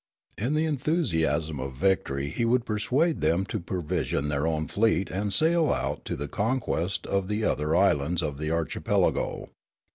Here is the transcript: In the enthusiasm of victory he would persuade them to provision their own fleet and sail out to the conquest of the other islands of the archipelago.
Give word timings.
In 0.35 0.55
the 0.55 0.65
enthusiasm 0.65 1.59
of 1.59 1.75
victory 1.75 2.29
he 2.29 2.43
would 2.43 2.65
persuade 2.65 3.21
them 3.21 3.45
to 3.45 3.59
provision 3.59 4.29
their 4.29 4.47
own 4.47 4.65
fleet 4.67 5.11
and 5.11 5.31
sail 5.31 5.69
out 5.71 6.05
to 6.05 6.15
the 6.15 6.27
conquest 6.27 7.05
of 7.05 7.27
the 7.27 7.43
other 7.43 7.75
islands 7.75 8.23
of 8.23 8.39
the 8.39 8.49
archipelago. 8.49 9.51